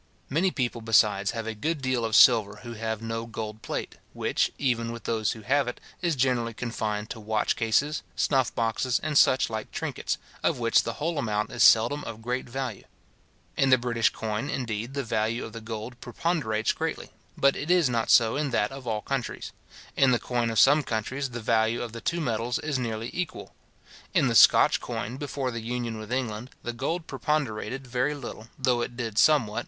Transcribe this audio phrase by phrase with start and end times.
[0.31, 4.51] Many people, besides, have a good deal of silver who have no gold plate, which,
[4.57, 9.15] even with those who have it, is generally confined to watch cases, snuff boxes, and
[9.15, 12.85] such like trinkets, of which the whole amount is seldom of great value.
[13.55, 17.87] In the British coin, indeed, the value of the gold preponderates greatly, but it is
[17.87, 19.51] not so in that of all countries.
[19.95, 23.53] In the coin of some countries, the value of the two metals is nearly equal.
[24.15, 28.81] In the Scotch coin, before the union with England, the gold preponderated very little, though
[28.81, 29.49] it did somewhat {See Ruddiman's Preface to Anderson's Diplomata, etc.
[29.49, 29.59] Scotiae.